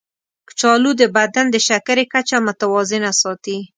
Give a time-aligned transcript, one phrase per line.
[0.47, 3.57] کچالو د بدن د شکرې کچه متوازنه ساتي.